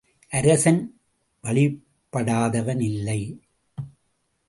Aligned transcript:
அரசன் 0.31 0.79
வழிப்படாதவன் 1.43 2.81
இல்லை. 2.81 3.21